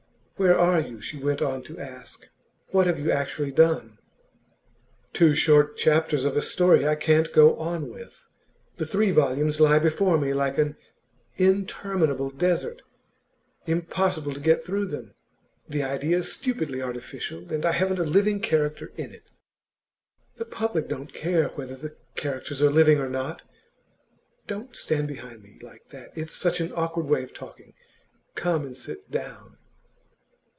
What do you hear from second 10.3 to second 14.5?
like an interminable desert. Impossible to